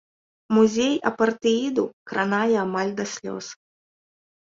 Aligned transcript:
Музей 0.57 0.95
апартэіду 1.09 1.83
кранае 2.09 2.55
амаль 2.65 2.93
да 2.99 3.11
слёз. 3.17 3.45